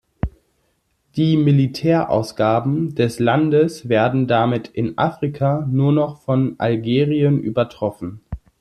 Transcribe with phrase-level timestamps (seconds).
[1.15, 8.19] Die Militärausgaben des Landes werden damit in Afrika nur noch von Algerien übertroffen.